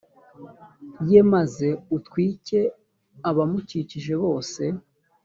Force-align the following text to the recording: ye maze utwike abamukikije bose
ye 1.09 1.21
maze 1.33 1.67
utwike 1.97 2.59
abamukikije 3.29 4.13
bose 4.23 4.63